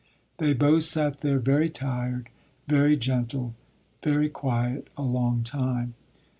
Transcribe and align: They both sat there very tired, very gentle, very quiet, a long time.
They 0.39 0.53
both 0.53 0.81
sat 0.85 1.19
there 1.19 1.37
very 1.37 1.69
tired, 1.69 2.29
very 2.67 2.97
gentle, 2.97 3.53
very 4.03 4.29
quiet, 4.29 4.87
a 4.97 5.03
long 5.03 5.43
time. 5.43 5.93